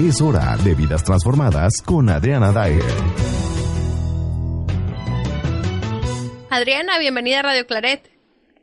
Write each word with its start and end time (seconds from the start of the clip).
Es 0.00 0.20
hora 0.20 0.56
de 0.64 0.74
vidas 0.74 1.04
transformadas 1.04 1.80
con 1.86 2.08
Adriana 2.08 2.50
Dyer. 2.50 2.82
Adriana, 6.50 6.98
bienvenida 6.98 7.38
a 7.38 7.42
Radio 7.42 7.64
Claret. 7.64 8.00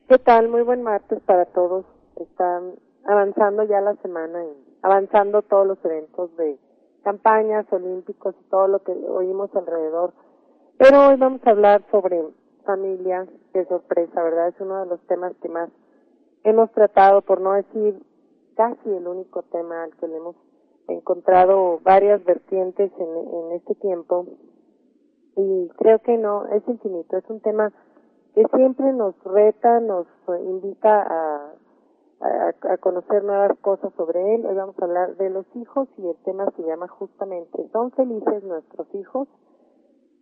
¿Qué 0.10 0.18
tal? 0.18 0.50
Muy 0.50 0.62
buen 0.64 0.84
martes 0.84 1.22
para 1.22 1.46
todos. 1.46 1.86
Están 2.18 2.74
avanzando 3.06 3.64
ya 3.64 3.80
la 3.80 3.96
semana 4.02 4.44
y 4.44 4.76
avanzando 4.82 5.42
todos 5.44 5.66
los 5.66 5.78
eventos 5.86 6.36
de 6.36 6.60
campañas 7.06 7.66
olímpicos 7.72 8.36
y 8.38 8.50
todo 8.50 8.68
lo 8.68 8.84
que 8.84 8.92
oímos 8.92 9.56
alrededor. 9.56 10.14
Pero 10.78 11.08
hoy 11.08 11.16
vamos 11.16 11.40
a 11.48 11.52
hablar 11.52 11.82
sobre 11.92 12.22
familia, 12.66 13.26
qué 13.54 13.64
sorpresa, 13.68 14.22
¿verdad? 14.22 14.50
Es 14.50 14.56
uno 14.60 14.82
de 14.82 14.86
los 14.88 15.00
temas 15.08 15.32
que 15.42 15.48
más 15.48 15.70
hemos 16.44 16.70
tratado, 16.74 17.22
por 17.22 17.40
no 17.40 17.54
decir 17.54 18.04
casi 18.58 18.90
el 18.90 19.08
único 19.08 19.44
tema 19.44 19.84
al 19.84 19.96
que 19.96 20.10
le 20.10 20.18
hemos 20.18 20.36
encontrado 20.94 21.80
varias 21.84 22.24
vertientes 22.24 22.92
en, 22.98 23.08
en 23.08 23.52
este 23.54 23.76
tiempo 23.76 24.26
y 25.36 25.70
creo 25.78 26.00
que 26.00 26.18
no, 26.18 26.46
es 26.48 26.68
infinito, 26.68 27.18
es 27.18 27.30
un 27.30 27.40
tema 27.40 27.72
que 28.36 28.46
siempre 28.56 28.92
nos 28.94 29.16
reta, 29.24 29.80
nos 29.80 30.08
invita 30.46 31.02
a, 31.02 31.54
a, 32.22 32.74
a, 32.74 32.78
conocer 32.78 33.24
nuevas 33.24 33.58
cosas 33.60 33.94
sobre 33.96 34.36
él. 34.36 34.46
Hoy 34.46 34.56
vamos 34.56 34.76
a 34.80 34.86
hablar 34.86 35.16
de 35.18 35.30
los 35.30 35.46
hijos 35.56 35.88
y 35.98 36.08
el 36.08 36.16
tema 36.24 36.50
se 36.56 36.64
llama 36.64 36.88
justamente 36.88 37.68
¿Son 37.72 37.92
felices 37.92 38.44
nuestros 38.44 38.88
hijos? 38.96 39.28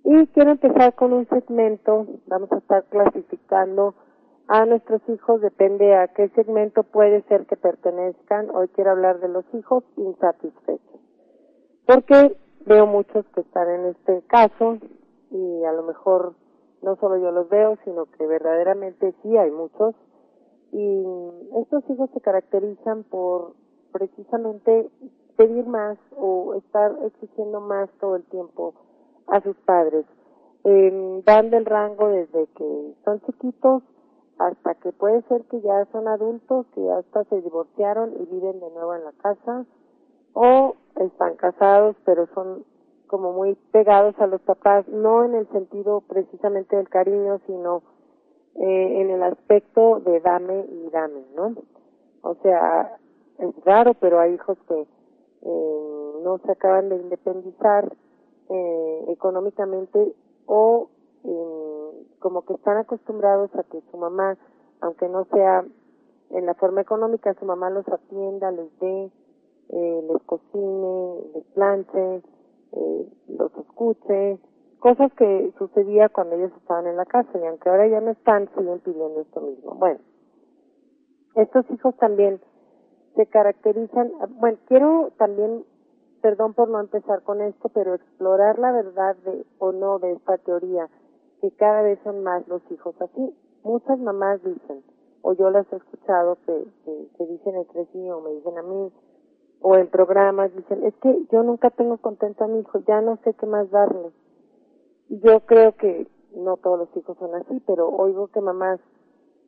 Y 0.04 0.28
quiero 0.28 0.52
empezar 0.52 0.96
con 0.96 1.14
un 1.14 1.28
segmento, 1.28 2.08
vamos 2.28 2.52
a 2.52 2.58
estar 2.58 2.84
clasificando 2.86 3.96
a 4.50 4.66
nuestros 4.66 5.00
hijos, 5.10 5.42
depende 5.42 5.96
a 5.96 6.08
qué 6.08 6.28
segmento 6.30 6.82
puede 6.82 7.22
ser 7.28 7.46
que 7.46 7.56
pertenezcan. 7.56 8.50
Hoy 8.50 8.68
quiero 8.70 8.90
hablar 8.90 9.20
de 9.20 9.30
los 9.30 9.46
hijos 9.54 9.84
insatisfechos. 9.96 11.00
Porque 11.86 12.36
veo 12.66 12.88
muchos 12.88 13.28
que 13.36 13.42
están 13.42 13.70
en 13.70 13.86
este 13.86 14.24
caso 14.26 14.80
y 15.30 15.64
a 15.66 15.72
lo 15.72 15.84
mejor 15.84 16.34
no 16.82 16.96
solo 16.96 17.18
yo 17.18 17.30
los 17.30 17.48
veo, 17.50 17.78
sino 17.86 18.08
que 18.08 18.26
verdaderamente 18.26 19.14
sí 19.22 19.38
hay 19.38 19.52
muchos. 19.52 19.94
Y 20.72 21.06
estos 21.62 21.88
hijos 21.88 22.10
se 22.16 22.20
caracterizan 22.20 23.04
por 23.04 23.54
precisamente 23.92 24.90
pedir 25.38 25.68
más 25.68 26.00
o 26.18 26.56
estar 26.56 26.92
exigiendo 27.06 27.62
más 27.62 27.88
todo 28.00 28.16
el 28.16 28.24
tiempo 28.24 28.74
a 29.28 29.42
sus 29.42 29.56
padres. 29.58 30.08
Eh, 30.64 31.22
van 31.24 31.52
del 31.52 31.66
rango 31.66 32.08
desde 32.08 32.48
que 32.48 32.96
son 33.06 33.22
chiquitos 33.22 33.84
hasta 34.40 34.74
que 34.76 34.92
puede 34.94 35.22
ser 35.24 35.44
que 35.44 35.62
ya 35.62 35.86
son 35.92 36.08
adultos, 36.08 36.66
que 36.74 36.90
hasta 36.90 37.26
se 37.26 37.42
divorciaron 37.42 38.14
y 38.20 38.26
viven 38.26 38.60
de 38.60 38.72
nuevo 38.72 38.96
en 38.96 39.04
la 39.04 39.12
casa, 39.12 39.66
o 40.34 40.76
están 40.96 41.36
casados, 41.36 41.96
pero 42.06 42.28
son 42.34 42.64
como 43.08 43.34
muy 43.34 43.56
pegados 43.72 44.16
a 44.20 44.28
los 44.28 44.42
papás, 44.42 44.88
no 44.88 45.26
en 45.26 45.36
el 45.36 45.48
sentido 45.50 46.02
precisamente 46.02 46.76
del 46.76 46.88
cariño, 46.88 47.40
sino 47.48 47.82
eh, 48.56 49.02
en 49.02 49.10
el 49.10 49.24
aspecto 49.24 50.00
de 50.00 50.20
dame 50.22 50.66
y 50.70 50.90
dame, 50.90 51.26
¿no? 51.36 51.56
O 52.22 52.36
sea, 52.36 52.98
es 53.40 53.66
raro, 53.66 53.94
pero 53.96 54.20
hay 54.20 54.36
hijos 54.36 54.58
que 54.68 54.82
eh, 55.42 56.14
no 56.24 56.38
se 56.46 56.52
acaban 56.52 56.90
de 56.90 56.98
independizar 56.98 57.92
eh, 58.50 59.06
económicamente 59.10 60.14
o 60.46 60.90
eh, 61.24 61.49
como 62.20 62.44
que 62.44 62.54
están 62.54 62.78
acostumbrados 62.78 63.54
a 63.56 63.64
que 63.64 63.82
su 63.92 63.98
mamá, 63.98 64.38
aunque 64.82 65.08
no 65.10 65.26
sea 65.26 65.66
en 66.32 66.46
la 66.46 66.54
forma 66.54 66.82
económica, 66.82 67.34
su 67.34 67.46
mamá 67.46 67.70
los 67.70 67.88
atienda, 67.88 68.52
les 68.52 68.80
dé, 68.80 69.12
eh, 69.70 70.08
les 70.08 70.22
cocine, 70.24 71.32
les 71.34 71.44
planche, 71.54 72.22
eh, 72.72 73.10
los 73.28 73.52
escuche, 73.58 74.40
cosas 74.80 75.12
que 75.14 75.54
sucedía 75.58 76.10
cuando 76.10 76.36
ellos 76.36 76.52
estaban 76.58 76.88
en 76.88 76.98
la 76.98 77.06
casa 77.06 77.30
y 77.38 77.46
aunque 77.46 77.70
ahora 77.70 77.88
ya 77.88 78.02
no 78.02 78.12
están, 78.12 78.50
siguen 78.56 78.80
pidiendo 78.80 79.22
esto 79.22 79.42
mismo. 79.42 79.76
Bueno, 79.76 80.00
estos 81.36 81.70
hijos 81.72 81.96
también 81.98 82.40
se 83.16 83.26
caracterizan, 83.28 84.12
bueno, 84.40 84.58
quiero 84.68 85.12
también, 85.18 85.66
perdón 86.22 86.54
por 86.54 86.70
no 86.70 86.80
empezar 86.80 87.24
con 87.24 87.42
esto, 87.42 87.70
pero 87.70 87.96
explorar 87.96 88.60
la 88.60 88.72
verdad 88.72 89.16
de, 89.18 89.46
o 89.58 89.72
no 89.72 90.00
de 90.00 90.14
esta 90.14 90.38
teoría 90.38 90.88
que 91.42 91.52
cada 91.52 91.82
vez 91.82 92.00
son 92.04 92.24
más 92.24 92.48
los 92.48 92.62
hijos 92.72 92.96
así. 93.02 93.36
Muchas 93.64 94.00
mamás 94.00 94.42
dicen, 94.44 94.84
o 95.22 95.34
yo 95.34 95.50
las 95.50 95.72
he 95.72 95.76
escuchado 95.76 96.38
que, 96.46 96.66
que, 97.18 97.26
dicen 97.26 97.56
entre 97.56 97.86
sí 97.88 98.10
o 98.10 98.22
me 98.22 98.32
dicen 98.32 98.58
a 98.58 98.64
mí, 98.64 98.92
o 99.62 99.76
en 99.76 99.88
programas 99.88 100.56
dicen, 100.56 100.86
es 100.86 100.94
que 100.96 101.26
yo 101.32 101.44
nunca 101.44 101.70
tengo 101.70 101.98
contento 101.98 102.44
a 102.44 102.48
mi 102.48 102.60
hijo, 102.60 102.80
ya 102.88 103.02
no 103.02 103.18
sé 103.24 103.34
qué 103.34 103.46
más 103.46 103.70
darle. 103.70 104.12
Y 105.10 105.20
yo 105.20 105.42
creo 105.42 105.76
que 105.76 106.08
no 106.36 106.58
todos 106.58 106.80
los 106.80 106.98
hijos 106.98 107.18
son 107.18 107.36
así, 107.36 107.62
pero 107.66 107.90
oigo 107.90 108.28
que 108.28 108.42
mamás 108.42 108.80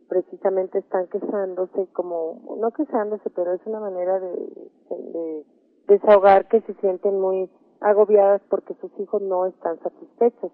precisamente 0.09 0.79
están 0.79 1.07
quejándose 1.07 1.87
como, 1.93 2.57
no 2.59 2.71
quejándose, 2.71 3.29
pero 3.29 3.53
es 3.53 3.61
una 3.65 3.79
manera 3.79 4.19
de, 4.19 4.69
de 4.89 5.45
desahogar 5.87 6.49
que 6.49 6.59
se 6.61 6.73
sienten 6.75 7.21
muy 7.21 7.49
agobiadas 7.79 8.41
porque 8.49 8.73
sus 8.81 8.91
hijos 8.99 9.21
no 9.21 9.45
están 9.45 9.79
satisfechos 9.79 10.51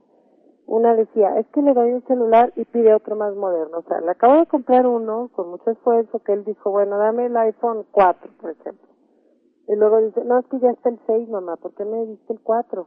una 0.68 0.96
decía, 0.96 1.40
es 1.40 1.48
que 1.48 1.62
le 1.62 1.74
doy 1.74 1.94
un 1.94 2.06
celular 2.08 2.52
y 2.58 2.66
pide 2.66 2.94
otro 2.94 3.16
más 3.16 3.34
moderno. 3.36 3.80
O 3.80 3.84
sea, 3.84 4.02
le 4.02 4.12
acabo 4.12 4.36
de 4.36 4.48
comprar 4.48 4.86
uno 4.86 5.30
con 5.34 5.50
mucho 5.50 5.72
esfuerzo 5.72 6.20
que 6.20 6.34
él 6.34 6.44
dijo, 6.44 6.72
bueno, 6.72 6.98
dame 6.98 7.28
el 7.28 7.38
iPhone 7.38 7.86
4, 7.92 8.32
por 8.40 8.52
ejemplo. 8.52 8.88
Y 9.70 9.76
luego 9.76 10.02
dice, 10.02 10.24
no, 10.26 10.40
es 10.40 10.46
que 10.48 10.60
ya 10.60 10.72
está 10.72 10.90
el 10.90 11.00
6, 11.08 11.30
mamá, 11.30 11.56
¿por 11.56 11.74
qué 11.74 11.86
me 11.86 12.06
diste 12.06 12.34
el 12.34 12.42
4? 12.42 12.86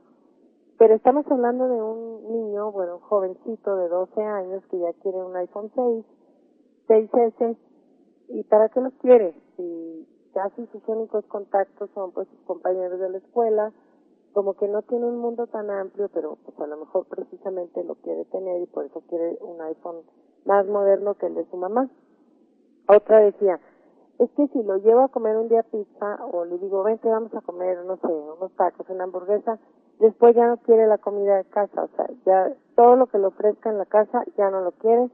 Pero 0.79 0.95
estamos 0.95 1.27
hablando 1.31 1.69
de 1.69 1.83
un 1.83 2.33
niño, 2.33 2.71
bueno, 2.71 2.97
un 2.97 3.01
jovencito 3.01 3.77
de 3.77 3.89
12 3.89 4.23
años 4.23 4.63
que 4.71 4.79
ya 4.79 4.93
quiere 5.03 5.23
un 5.23 5.35
iPhone 5.37 5.71
6, 5.75 6.05
6S, 6.87 7.57
¿y 8.29 8.45
para 8.45 8.69
qué 8.69 8.81
los 8.81 8.93
quiere? 8.95 9.35
Si 9.57 10.07
casi 10.35 10.67
sus 10.67 10.87
únicos 10.87 11.25
contactos 11.27 11.91
son 11.95 12.13
pues 12.13 12.29
sus 12.29 12.41
compañeros 12.41 13.01
de 13.01 13.09
la 13.09 13.19
escuela, 13.19 13.73
como 14.33 14.55
que 14.55 14.69
no 14.69 14.83
tiene 14.83 15.07
un 15.07 15.19
mundo 15.19 15.47
tan 15.47 15.71
amplio, 15.71 16.09
pero 16.13 16.37
pues 16.45 16.59
a 16.61 16.67
lo 16.67 16.77
mejor 16.77 17.07
precisamente 17.07 17.83
lo 17.85 17.97
quiere 17.97 18.25
tener 18.27 18.63
y 18.63 18.67
por 18.67 18.85
eso 18.85 19.03
quiere 19.09 19.39
un 19.41 19.61
iPhone 19.61 20.03
más 20.45 20.67
moderno 20.67 21.15
que 21.15 21.27
el 21.27 21.35
de 21.35 21.45
su 21.51 21.57
mamá. 21.57 21.89
Otra 22.89 23.21
decía, 23.21 23.59
es 24.19 24.31
que 24.33 24.49
si 24.49 24.63
lo 24.63 24.77
llevo 24.77 25.01
a 25.01 25.09
comer 25.09 25.37
un 25.37 25.49
día 25.49 25.63
pizza 25.63 26.25
o 26.33 26.45
le 26.45 26.59
digo, 26.59 26.83
vente, 26.83 27.09
vamos 27.09 27.35
a 27.35 27.41
comer, 27.41 27.85
no 27.85 27.97
sé, 27.97 28.09
unos 28.09 28.53
tacos, 28.57 28.89
una 28.91 29.05
hamburguesa, 29.05 29.59
después 29.99 30.35
ya 30.37 30.47
no 30.47 30.59
quiere 30.59 30.87
la 30.87 30.99
comida 30.99 31.37
de 31.37 31.45
casa, 31.45 31.85
o 31.85 31.89
sea, 31.97 32.07
ya 32.27 32.55
todo 32.77 32.97
lo 32.97 33.07
que 33.07 33.19
le 33.19 33.27
ofrezca 33.27 33.71
en 33.71 33.79
la 33.79 33.87
casa 33.87 34.23
ya 34.37 34.51
no 34.51 34.61
lo 34.61 34.73
quiere 34.73 35.11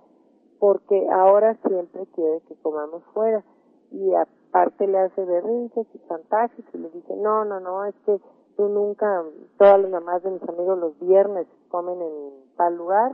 porque 0.59 1.06
ahora 1.10 1.56
siempre 1.66 2.06
quiere 2.15 2.41
que 2.48 2.54
comamos 2.56 3.03
fuera 3.12 3.44
y 3.91 4.15
aparte 4.15 4.87
le 4.87 4.98
hace 4.98 5.25
berrinches 5.25 5.87
y 5.94 5.98
chantajes 6.09 6.65
y 6.72 6.78
le 6.78 6.91
dice, 6.91 7.15
no, 7.16 7.44
no, 7.44 7.60
no, 7.60 7.84
es 7.84 7.94
que 8.06 8.21
tú 8.56 8.69
nunca, 8.69 9.22
todas 9.59 9.81
las 9.81 9.91
mamás 9.91 10.22
de 10.22 10.31
mis 10.31 10.43
amigos 10.49 10.78
los 10.78 10.99
viernes 10.99 11.47
comen 11.69 12.00
en 12.00 12.33
tal 12.56 12.77
lugar, 12.77 13.12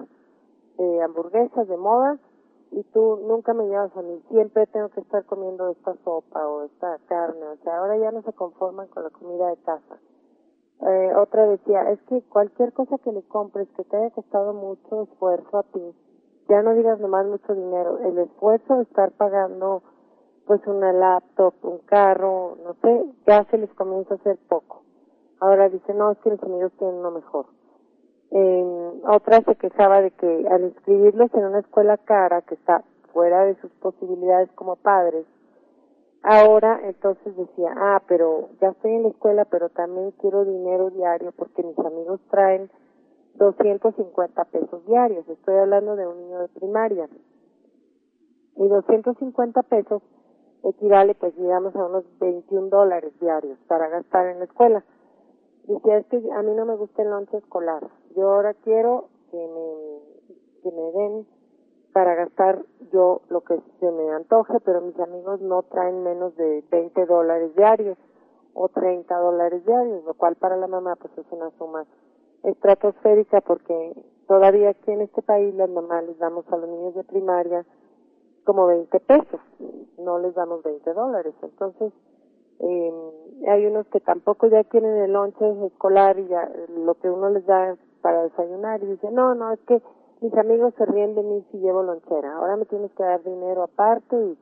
eh, 0.78 1.02
hamburguesas 1.02 1.68
de 1.68 1.76
moda, 1.76 2.18
y 2.70 2.82
tú 2.84 3.20
nunca 3.28 3.52
me 3.52 3.66
llevas 3.66 3.94
a 3.96 4.02
mí, 4.02 4.22
siempre 4.30 4.66
tengo 4.66 4.88
que 4.88 5.00
estar 5.00 5.24
comiendo 5.26 5.68
esta 5.68 5.94
sopa 6.04 6.46
o 6.48 6.64
esta 6.64 6.98
carne, 7.06 7.46
o 7.46 7.56
sea, 7.62 7.78
ahora 7.78 7.98
ya 7.98 8.10
no 8.10 8.22
se 8.22 8.32
conforman 8.32 8.88
con 8.88 9.02
la 9.02 9.10
comida 9.10 9.48
de 9.48 9.56
casa. 9.58 9.98
Eh, 10.80 11.12
otra 11.16 11.46
decía, 11.46 11.90
es 11.90 12.00
que 12.04 12.22
cualquier 12.22 12.72
cosa 12.72 12.96
que 12.98 13.12
le 13.12 13.22
compres 13.22 13.68
que 13.76 13.84
te 13.84 13.96
haya 13.96 14.10
costado 14.10 14.54
mucho 14.54 15.02
esfuerzo 15.02 15.58
a 15.58 15.62
ti, 15.64 15.94
ya 16.48 16.62
no 16.62 16.74
digas 16.74 16.98
nomás 16.98 17.26
mucho 17.26 17.54
dinero, 17.54 17.98
el 17.98 18.18
esfuerzo 18.18 18.76
de 18.76 18.82
estar 18.84 19.12
pagando 19.12 19.82
pues 20.46 20.66
una 20.66 20.92
laptop, 20.92 21.54
un 21.62 21.78
carro, 21.78 22.56
no 22.64 22.74
sé, 22.82 23.04
ya 23.26 23.44
se 23.44 23.58
les 23.58 23.72
comienza 23.74 24.14
a 24.14 24.16
hacer 24.16 24.38
poco. 24.48 24.82
Ahora 25.42 25.68
dice, 25.68 25.92
no, 25.92 26.12
es 26.12 26.18
que 26.18 26.30
los 26.30 26.42
amigos 26.44 26.70
tienen 26.78 26.98
uno 26.98 27.10
mejor. 27.10 27.46
Eh, 28.30 29.00
otra 29.08 29.42
se 29.42 29.56
quejaba 29.56 30.00
de 30.00 30.12
que 30.12 30.46
al 30.48 30.62
inscribirlos 30.62 31.34
en 31.34 31.46
una 31.46 31.58
escuela 31.58 31.96
cara 31.96 32.42
que 32.42 32.54
está 32.54 32.84
fuera 33.12 33.44
de 33.44 33.56
sus 33.56 33.72
posibilidades 33.72 34.52
como 34.52 34.76
padres, 34.76 35.26
ahora 36.22 36.78
entonces 36.84 37.36
decía, 37.36 37.74
ah, 37.76 38.00
pero 38.06 38.50
ya 38.60 38.68
estoy 38.68 38.92
en 38.92 39.02
la 39.02 39.08
escuela, 39.08 39.44
pero 39.46 39.68
también 39.68 40.12
quiero 40.20 40.44
dinero 40.44 40.90
diario 40.90 41.32
porque 41.36 41.64
mis 41.64 41.78
amigos 41.80 42.20
traen 42.30 42.70
250 43.34 44.44
pesos 44.44 44.86
diarios. 44.86 45.28
Estoy 45.28 45.56
hablando 45.56 45.96
de 45.96 46.06
un 46.06 46.18
niño 46.18 46.38
de 46.38 46.48
primaria. 46.50 47.08
Y 48.54 48.68
250 48.68 49.60
pesos 49.64 50.02
equivale, 50.62 51.16
pues 51.16 51.34
digamos, 51.36 51.74
a 51.74 51.84
unos 51.84 52.04
21 52.20 52.68
dólares 52.68 53.12
diarios 53.18 53.58
para 53.66 53.88
gastar 53.88 54.28
en 54.28 54.38
la 54.38 54.44
escuela. 54.44 54.84
Dice, 55.64 55.96
es 55.96 56.06
que 56.06 56.16
a 56.32 56.42
mí 56.42 56.54
no 56.54 56.66
me 56.66 56.76
gusta 56.76 57.02
el 57.02 57.10
lonche 57.10 57.36
escolar. 57.36 57.88
Yo 58.16 58.30
ahora 58.30 58.54
quiero 58.54 59.08
que 59.30 59.36
me, 59.36 60.34
que 60.62 60.70
me 60.70 60.92
den 60.92 61.26
para 61.92 62.14
gastar 62.14 62.64
yo 62.92 63.20
lo 63.28 63.42
que 63.42 63.60
se 63.80 63.90
me 63.90 64.10
antoje, 64.10 64.58
pero 64.64 64.80
mis 64.80 64.98
amigos 64.98 65.40
no 65.40 65.62
traen 65.62 66.02
menos 66.02 66.34
de 66.36 66.64
20 66.70 67.06
dólares 67.06 67.54
diarios. 67.54 67.98
o 68.54 68.68
30 68.68 69.16
dólares 69.16 69.64
diarios, 69.64 70.04
lo 70.04 70.12
cual 70.12 70.36
para 70.36 70.56
la 70.58 70.66
mamá 70.66 70.94
pues 70.96 71.16
es 71.16 71.24
una 71.30 71.50
suma 71.56 71.86
estratosférica 72.42 73.40
porque 73.40 73.94
todavía 74.28 74.70
aquí 74.70 74.90
en 74.90 75.00
este 75.00 75.22
país 75.22 75.54
las 75.54 75.70
mamás 75.70 76.04
les 76.04 76.18
damos 76.18 76.44
a 76.52 76.56
los 76.58 76.68
niños 76.68 76.94
de 76.94 77.02
primaria 77.04 77.64
como 78.44 78.66
20 78.66 79.00
pesos, 79.00 79.40
no 79.98 80.18
les 80.18 80.34
damos 80.34 80.62
20 80.62 80.92
dólares. 80.92 81.34
Entonces, 81.42 81.92
eh, 82.58 83.11
hay 83.46 83.66
unos 83.66 83.86
que 83.88 84.00
tampoco 84.00 84.46
ya 84.46 84.64
quieren 84.64 84.96
el 84.96 85.12
lonche 85.12 85.44
escolar 85.66 86.18
y 86.18 86.28
ya 86.28 86.50
lo 86.84 86.94
que 86.94 87.10
uno 87.10 87.30
les 87.30 87.44
da 87.46 87.76
para 88.00 88.22
desayunar 88.24 88.82
y 88.82 88.86
dicen, 88.86 89.14
no, 89.14 89.34
no, 89.34 89.52
es 89.52 89.60
que 89.60 89.80
mis 90.20 90.34
amigos 90.34 90.74
se 90.76 90.86
ríen 90.86 91.14
de 91.14 91.22
mí 91.22 91.44
si 91.50 91.58
llevo 91.58 91.82
lonchera, 91.82 92.34
ahora 92.34 92.56
me 92.56 92.66
tienes 92.66 92.92
que 92.92 93.02
dar 93.02 93.22
dinero 93.22 93.62
aparte 93.62 94.16
y 94.16 94.38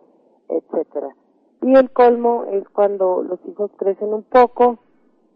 etcétera. 0.48 1.14
Y 1.62 1.74
el 1.74 1.90
colmo 1.90 2.44
es 2.50 2.68
cuando 2.70 3.22
los 3.22 3.38
hijos 3.46 3.70
crecen 3.76 4.12
un 4.12 4.22
poco 4.22 4.78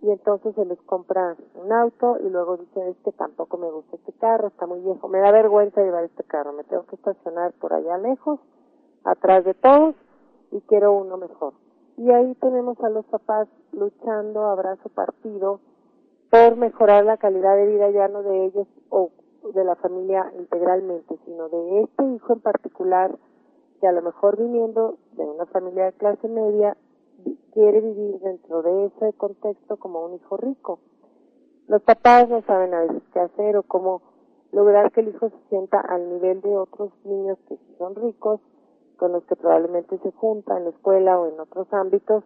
y 0.02 0.10
entonces 0.10 0.54
se 0.54 0.64
les 0.66 0.80
compra 0.82 1.36
un 1.54 1.72
auto 1.72 2.18
y 2.20 2.28
luego 2.28 2.58
dicen 2.58 2.88
es 2.88 2.96
que 3.04 3.12
tampoco 3.12 3.56
me 3.56 3.70
gusta 3.70 3.96
este 3.96 4.12
carro, 4.12 4.48
está 4.48 4.66
muy 4.66 4.80
viejo, 4.80 5.08
me 5.08 5.20
da 5.20 5.30
vergüenza 5.30 5.82
llevar 5.82 6.04
este 6.04 6.24
carro, 6.24 6.52
me 6.52 6.64
tengo 6.64 6.84
que 6.84 6.96
estacionar 6.96 7.52
por 7.54 7.72
allá 7.72 7.96
lejos, 7.98 8.40
atrás 9.04 9.44
de 9.44 9.54
todos 9.54 9.94
y 10.50 10.60
quiero 10.62 10.92
uno 10.92 11.16
mejor. 11.16 11.54
Y 11.96 12.10
ahí 12.10 12.34
tenemos 12.40 12.78
a 12.80 12.88
los 12.88 13.04
papás 13.06 13.48
luchando 13.72 14.44
a 14.44 14.54
brazo 14.54 14.88
partido 14.88 15.60
por 16.30 16.56
mejorar 16.56 17.04
la 17.04 17.16
calidad 17.16 17.56
de 17.56 17.66
vida 17.66 17.90
ya 17.90 18.08
no 18.08 18.22
de 18.22 18.46
ellos 18.46 18.66
o 18.90 19.10
de 19.54 19.64
la 19.64 19.76
familia 19.76 20.32
integralmente, 20.38 21.16
sino 21.24 21.48
de 21.48 21.82
este 21.82 22.04
hijo 22.04 22.32
en 22.32 22.40
particular 22.40 23.16
que 23.80 23.86
a 23.86 23.92
lo 23.92 24.02
mejor 24.02 24.38
viniendo 24.38 24.96
de 25.12 25.24
una 25.24 25.46
familia 25.46 25.84
de 25.86 25.92
clase 25.92 26.26
media 26.28 26.76
quiere 27.52 27.80
vivir 27.80 28.18
dentro 28.20 28.62
de 28.62 28.86
ese 28.86 29.12
contexto 29.12 29.76
como 29.76 30.04
un 30.04 30.14
hijo 30.14 30.36
rico. 30.36 30.80
Los 31.68 31.82
papás 31.82 32.28
no 32.28 32.42
saben 32.42 32.74
a 32.74 32.80
veces 32.80 33.02
qué 33.12 33.20
hacer 33.20 33.56
o 33.56 33.62
cómo 33.62 34.02
lograr 34.52 34.92
que 34.92 35.00
el 35.00 35.08
hijo 35.08 35.28
se 35.30 35.48
sienta 35.48 35.80
al 35.80 36.08
nivel 36.08 36.40
de 36.40 36.56
otros 36.56 36.90
niños 37.04 37.38
que 37.48 37.58
son 37.78 37.94
ricos, 37.94 38.40
con 38.96 39.12
los 39.12 39.24
que 39.24 39.36
probablemente 39.36 39.98
se 39.98 40.10
junta 40.12 40.56
en 40.56 40.64
la 40.64 40.70
escuela 40.70 41.20
o 41.20 41.26
en 41.26 41.38
otros 41.40 41.66
ámbitos, 41.72 42.24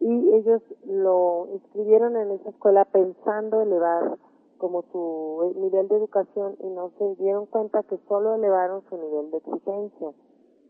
y 0.00 0.34
ellos 0.34 0.62
lo 0.84 1.48
inscribieron 1.52 2.16
en 2.16 2.30
esa 2.32 2.50
escuela 2.50 2.84
pensando 2.84 3.62
elevar 3.62 4.16
como 4.58 4.82
su 4.92 5.54
nivel 5.56 5.88
de 5.88 5.96
educación 5.96 6.56
y 6.60 6.68
no 6.68 6.90
se 6.98 7.14
dieron 7.16 7.46
cuenta 7.46 7.82
que 7.84 7.98
solo 8.08 8.34
elevaron 8.34 8.82
su 8.88 8.96
nivel 8.96 9.30
de 9.30 9.38
exigencia. 9.38 10.12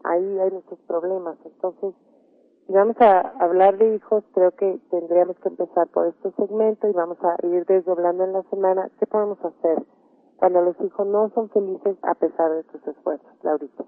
Ahí 0.05 0.39
hay 0.39 0.51
muchos 0.51 0.79
problemas. 0.87 1.37
Entonces, 1.45 1.95
si 2.67 2.73
vamos 2.73 2.97
a 3.01 3.21
hablar 3.41 3.79
de 3.79 3.97
hijos, 3.97 4.25
creo 4.35 4.53
que 4.53 4.79
tendríamos 4.91 5.37
que 5.39 5.49
empezar 5.49 5.89
por 5.89 6.07
este 6.07 6.31
segmento 6.33 6.87
y 6.87 6.93
vamos 6.93 7.19
a 7.23 7.35
ir 7.47 7.65
desdoblando 7.67 8.25
en 8.25 8.35
la 8.35 8.43
semana 8.45 8.91
qué 8.99 9.07
podemos 9.07 9.43
hacer 9.45 9.83
cuando 10.37 10.63
los 10.63 10.81
hijos 10.81 11.07
no 11.07 11.31
son 11.31 11.49
felices 11.51 11.97
a 12.03 12.15
pesar 12.15 12.53
de 12.53 12.63
sus 12.65 12.87
esfuerzos. 12.87 13.31
Laurita. 13.43 13.85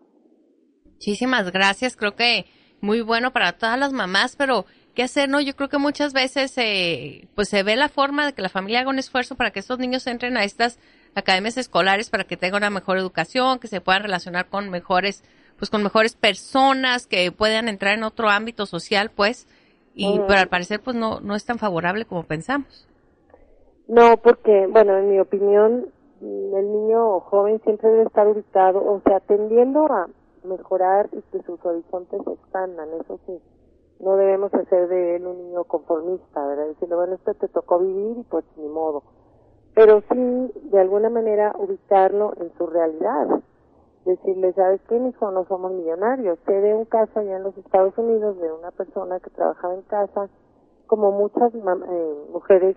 Muchísimas 1.01 1.51
gracias. 1.51 1.97
Creo 1.97 2.15
que 2.15 2.45
muy 2.83 3.01
bueno 3.01 3.31
para 3.31 3.53
todas 3.53 3.79
las 3.79 3.91
mamás, 3.91 4.37
pero 4.37 4.67
¿qué 4.95 5.03
hacer? 5.03 5.31
No, 5.31 5.41
yo 5.41 5.57
creo 5.57 5.71
que 5.71 5.79
muchas 5.79 6.13
veces 6.13 6.53
eh, 6.59 7.27
pues 7.35 7.49
se 7.49 7.63
ve 7.63 7.75
la 7.75 7.89
forma 7.89 8.27
de 8.27 8.35
que 8.35 8.43
la 8.43 8.51
familia 8.51 8.81
haga 8.81 8.91
un 8.91 8.99
esfuerzo 8.99 9.35
para 9.35 9.51
que 9.51 9.61
estos 9.61 9.79
niños 9.79 10.07
entren 10.07 10.37
a 10.37 10.45
estas 10.45 10.79
academias 11.15 11.57
escolares 11.57 12.11
para 12.11 12.25
que 12.25 12.37
tengan 12.37 12.59
una 12.59 12.69
mejor 12.71 12.99
educación, 12.99 13.61
que 13.61 13.67
se 13.67 13.81
puedan 13.81 14.03
relacionar 14.03 14.51
con 14.51 14.69
mejores 14.69 15.25
pues 15.59 15.71
con 15.71 15.83
mejores 15.83 16.15
personas 16.17 17.07
que 17.07 17.33
puedan 17.33 17.69
entrar 17.69 17.95
en 17.95 18.05
otro 18.05 18.29
ámbito 18.29 18.67
social, 18.67 19.11
pues, 19.11 19.47
y 19.95 20.19
pero 20.27 20.41
al 20.41 20.49
parecer 20.49 20.81
pues 20.81 20.97
no 20.97 21.21
no 21.21 21.35
es 21.35 21.47
tan 21.47 21.59
favorable 21.59 22.05
como 22.05 22.25
pensamos. 22.25 22.87
No, 23.89 24.19
porque 24.19 24.67
bueno, 24.69 24.99
en 24.99 25.11
mi 25.11 25.19
opinión 25.19 25.87
el 26.21 26.73
niño 26.73 27.21
joven 27.21 27.59
siempre 27.65 27.89
debe 27.89 28.05
estar 28.05 28.27
ubicado, 28.27 28.85
o 28.85 29.01
sea, 29.07 29.21
tendiendo 29.21 29.87
a 29.87 30.07
mejorar 30.45 31.09
y 31.13 31.23
que 31.23 31.43
sus 31.43 31.65
horizontes 31.65 32.21
se 32.25 32.33
expandan, 32.33 32.89
eso 33.01 33.19
sí. 33.27 33.41
No 34.01 34.17
debemos 34.17 34.53
hacer 34.55 34.89
de 34.89 35.17
él 35.17 35.27
un 35.27 35.39
niño 35.39 35.65
conformista, 35.65 36.47
¿verdad? 36.47 36.69
Decirle, 36.69 36.95
bueno, 36.95 37.15
esto 37.15 37.35
te 37.35 37.49
tocó 37.49 37.79
vivir 37.79 38.19
y 38.19 38.23
pues 38.23 38.45
ni 38.57 38.69
modo. 38.69 39.03
Pero 39.75 40.03
sí, 40.11 40.53
de 40.71 40.81
alguna 40.81 41.11
manera, 41.11 41.55
ubicarlo 41.59 42.33
en 42.41 42.51
su 42.57 42.67
realidad 42.67 43.41
decirle, 44.05 44.53
¿sabes 44.55 44.81
qué, 44.89 44.97
hijo? 44.97 45.31
No 45.31 45.45
somos 45.47 45.73
millonarios. 45.73 46.39
Sé 46.47 46.53
de 46.53 46.75
un 46.75 46.85
caso 46.85 47.21
allá 47.21 47.37
en 47.37 47.43
los 47.43 47.57
Estados 47.59 47.97
Unidos 47.99 48.39
de 48.41 48.53
una 48.53 48.71
persona 48.71 49.21
que 49.21 49.31
trabajaba 49.31 49.75
en 49.75 49.83
casa, 49.83 50.29
como 50.87 51.13
muchas 51.13 51.55
eh, 51.55 52.27
mujeres 52.33 52.77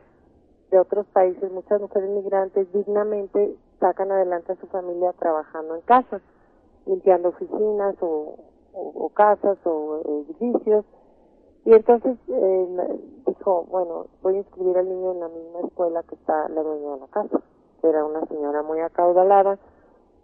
de 0.70 0.80
otros 0.80 1.06
países, 1.08 1.52
muchas 1.52 1.80
mujeres 1.80 2.10
migrantes 2.10 2.72
dignamente 2.74 3.56
sacan 3.80 4.12
adelante 4.12 4.54
a 4.54 4.56
su 4.56 4.68
familia 4.68 5.14
trabajando 5.14 5.76
en 5.76 5.82
casa, 5.82 6.20
limpiando 6.86 7.30
oficinas 7.30 7.96
o, 8.02 8.38
o, 8.74 9.10
casas 9.10 9.58
o 9.66 10.02
edificios. 10.30 10.86
Y 11.66 11.74
entonces 11.74 12.18
eh, 12.28 13.00
dijo, 13.28 13.66
bueno, 13.70 14.08
voy 14.22 14.36
a 14.36 14.40
inscribir 14.40 14.78
al 14.78 14.90
niño 14.90 15.12
en 15.14 15.20
la 15.20 15.30
misma 15.30 15.60
escuela 15.68 16.04
que 16.04 16.16
está 16.16 16.50
la 16.50 16.62
dueña 16.62 16.96
de 16.96 17.00
la 17.00 17.08
casa. 17.08 17.42
Era 17.84 18.06
una 18.06 18.26
señora 18.28 18.64
muy 18.64 18.80
acaudalada 18.80 19.58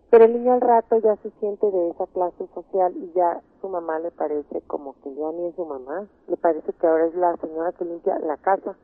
pero 0.09 0.25
el 0.25 0.33
niño 0.33 0.53
al 0.53 0.61
rato 0.61 0.97
ya 0.97 1.15
se 1.17 1.29
siente 1.39 1.69
de 1.69 1.89
esa 1.89 2.07
clase 2.07 2.47
social 2.55 2.93
y 2.95 3.11
ya 3.13 3.41
su 3.61 3.69
mamá 3.69 3.99
le 3.99 4.09
parece 4.09 4.61
como 4.61 4.95
que 5.03 5.13
ya 5.13 5.31
ni 5.33 5.45
es 5.45 5.55
su 5.55 5.65
mamá, 5.65 6.07
le 6.27 6.37
parece 6.37 6.73
que 6.73 6.87
ahora 6.87 7.05
es 7.05 7.15
la 7.15 7.37
señora 7.37 7.71
que 7.73 7.85
limpia 7.85 8.17
la 8.19 8.37
casa. 8.37 8.75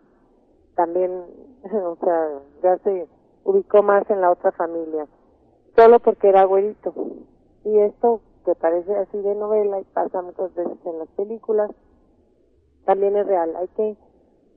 También, 0.75 1.11
o 1.63 1.95
sea, 1.95 2.29
ya 2.61 2.77
se 2.79 3.07
ubicó 3.43 3.81
más 3.81 4.07
en 4.11 4.21
la 4.21 4.31
otra 4.31 4.51
familia, 4.51 5.07
solo 5.75 5.99
porque 5.99 6.29
era 6.29 6.41
abuelito. 6.41 6.93
Y 7.65 7.79
esto 7.79 8.21
que 8.45 8.55
parece 8.55 8.95
así 8.95 9.17
de 9.17 9.35
novela 9.35 9.79
y 9.79 9.83
pasa 9.85 10.21
muchas 10.21 10.53
veces 10.53 10.77
en 10.85 10.99
las 10.99 11.09
películas, 11.09 11.71
también 12.85 13.17
es 13.17 13.25
real. 13.25 13.55
Hay 13.55 13.67
que 13.69 13.97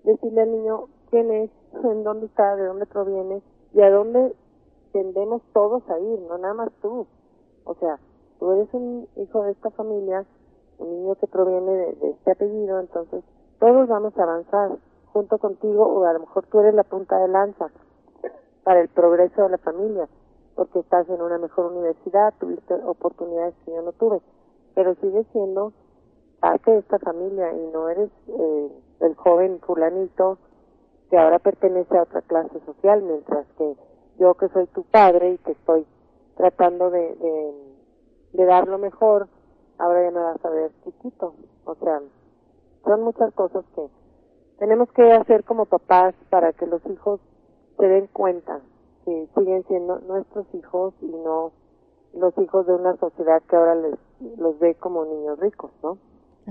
decirle 0.04 0.42
al 0.42 0.52
niño 0.52 0.84
quién 1.10 1.30
es, 1.32 1.50
en 1.84 2.04
dónde 2.04 2.26
está, 2.26 2.54
de 2.54 2.66
dónde 2.66 2.86
proviene 2.86 3.42
y 3.72 3.80
a 3.80 3.90
dónde 3.90 4.34
tendemos 4.92 5.42
todos 5.52 5.82
a 5.88 5.98
ir, 5.98 6.20
no 6.20 6.38
nada 6.38 6.54
más 6.54 6.70
tú. 6.82 7.06
O 7.64 7.74
sea, 7.74 7.98
tú 8.38 8.52
eres 8.52 8.68
un 8.72 9.08
hijo 9.16 9.42
de 9.42 9.52
esta 9.52 9.70
familia, 9.70 10.24
un 10.78 10.90
niño 10.90 11.14
que 11.16 11.26
proviene 11.26 11.72
de, 11.72 12.10
este 12.10 12.32
apellido, 12.32 12.78
entonces 12.80 13.24
todos 13.58 13.88
vamos 13.88 14.16
a 14.18 14.22
avanzar 14.22 14.78
junto 15.12 15.38
contigo 15.38 15.84
o 15.84 16.04
a 16.04 16.12
lo 16.12 16.20
mejor 16.20 16.46
tú 16.46 16.60
eres 16.60 16.74
la 16.74 16.84
punta 16.84 17.18
de 17.18 17.28
lanza 17.28 17.70
para 18.64 18.80
el 18.80 18.88
progreso 18.88 19.42
de 19.42 19.48
la 19.48 19.58
familia, 19.58 20.08
porque 20.58 20.80
estás 20.80 21.08
en 21.08 21.22
una 21.22 21.38
mejor 21.38 21.66
universidad, 21.66 22.34
tuviste 22.40 22.74
oportunidades 22.74 23.54
que 23.64 23.70
yo 23.70 23.80
no 23.80 23.92
tuve, 23.92 24.20
pero 24.74 24.96
sigues 24.96 25.24
siendo 25.30 25.72
parte 26.40 26.72
de 26.72 26.78
esta 26.78 26.98
familia 26.98 27.52
y 27.52 27.70
no 27.72 27.88
eres 27.88 28.10
eh, 28.26 28.68
el 28.98 29.14
joven 29.14 29.60
fulanito 29.60 30.36
que 31.10 31.16
ahora 31.16 31.38
pertenece 31.38 31.96
a 31.96 32.02
otra 32.02 32.22
clase 32.22 32.58
social, 32.66 33.02
mientras 33.02 33.46
que 33.56 33.76
yo 34.18 34.34
que 34.34 34.48
soy 34.48 34.66
tu 34.66 34.82
padre 34.82 35.34
y 35.34 35.38
que 35.38 35.52
estoy 35.52 35.86
tratando 36.36 36.90
de, 36.90 37.14
de, 38.32 38.44
dar 38.44 38.66
lo 38.66 38.78
mejor, 38.78 39.28
ahora 39.78 40.02
ya 40.02 40.10
me 40.10 40.24
vas 40.24 40.44
a 40.44 40.50
ver 40.50 40.72
chiquito. 40.82 41.34
O 41.66 41.76
sea, 41.76 42.02
son 42.84 43.02
muchas 43.04 43.32
cosas 43.34 43.64
que 43.76 43.86
tenemos 44.58 44.90
que 44.90 45.12
hacer 45.12 45.44
como 45.44 45.66
papás 45.66 46.16
para 46.30 46.52
que 46.52 46.66
los 46.66 46.84
hijos 46.86 47.20
se 47.78 47.86
den 47.86 48.08
cuenta 48.08 48.60
que 49.08 49.26
siguen 49.40 49.64
siendo 49.68 49.98
nuestros 50.00 50.46
hijos 50.54 50.92
y 51.00 51.06
no 51.06 51.52
los 52.14 52.36
hijos 52.38 52.66
de 52.66 52.74
una 52.74 52.96
sociedad 52.96 53.42
que 53.48 53.56
ahora 53.56 53.74
les 53.74 53.94
los 54.38 54.58
ve 54.58 54.74
como 54.74 55.04
niños 55.04 55.38
ricos, 55.38 55.70
¿no? 55.82 55.98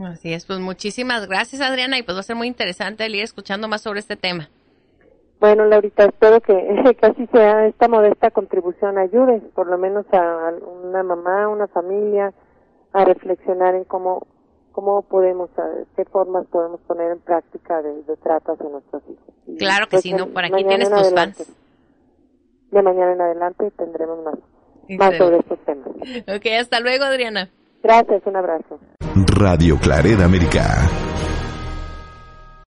Así 0.06 0.34
es, 0.34 0.46
pues 0.46 0.60
muchísimas 0.60 1.28
gracias 1.28 1.62
Adriana 1.62 1.98
y 1.98 2.04
pues 2.04 2.16
va 2.16 2.22
a 2.22 2.24
ser 2.24 2.36
muy 2.36 2.48
interesante 2.48 3.06
el 3.06 3.16
ir 3.16 3.24
escuchando 3.24 3.68
más 3.68 3.82
sobre 3.82 4.00
este 4.00 4.16
tema. 4.16 4.50
Bueno, 5.40 5.66
Laurita, 5.66 6.06
espero 6.06 6.42
que 6.42 6.98
casi 7.00 7.28
sea 7.28 7.68
esta 7.68 7.88
modesta 7.88 8.32
contribución 8.32 8.98
ayude, 8.98 9.40
por 9.54 9.68
lo 9.68 9.78
menos 9.78 10.06
a 10.12 10.52
una 10.84 11.04
mamá, 11.04 11.48
una 11.48 11.68
familia, 11.68 12.34
a 12.94 13.06
reflexionar 13.06 13.76
en 13.76 13.84
cómo 13.84 14.26
cómo 14.72 15.02
podemos, 15.02 15.50
qué 15.96 16.06
formas 16.06 16.46
podemos 16.52 16.80
poner 16.82 17.12
en 17.12 17.20
práctica 17.20 17.82
de, 17.82 18.04
de 18.04 18.16
trato 18.18 18.52
hacia 18.52 18.70
nuestros 18.70 19.02
hijos. 19.10 19.58
claro 19.58 19.88
que 19.88 19.92
pues 19.92 20.04
sí, 20.04 20.14
¿no? 20.14 20.28
Por 20.28 20.46
aquí 20.46 20.64
tienes 20.66 20.92
tus 20.92 21.14
fans. 21.16 21.52
De 22.72 22.82
mañana 22.82 23.14
en 23.14 23.22
adelante 23.22 23.72
tendremos 23.78 24.24
más, 24.24 24.36
más 24.98 25.18
sobre 25.18 25.40
estos 25.40 25.60
temas. 25.66 25.88
Ok, 26.28 26.46
hasta 26.60 26.80
luego, 26.80 27.06
Adriana. 27.06 27.50
Gracias, 27.84 28.22
un 28.26 28.36
abrazo. 28.36 28.80
Radio 29.38 29.78
Clareda 29.80 30.26
América. 30.26 30.90